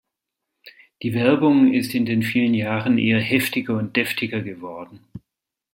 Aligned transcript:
Die 1.03 1.13
Werbung 1.13 1.71
ist 1.73 1.93
in 1.93 2.07
den 2.07 2.23
vielen 2.23 2.55
Jahren 2.55 2.97
eher 2.97 3.19
heftiger 3.21 3.77
und 3.77 3.95
deftiger 3.95 4.41
geworden. 4.41 5.05